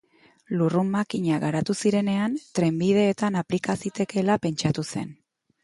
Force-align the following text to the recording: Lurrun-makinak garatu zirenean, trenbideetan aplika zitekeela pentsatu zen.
Lurrun-makinak 0.59 1.43
garatu 1.43 1.75
zirenean, 1.83 2.39
trenbideetan 2.61 3.39
aplika 3.45 3.79
zitekeela 3.85 4.41
pentsatu 4.49 4.91
zen. 4.95 5.17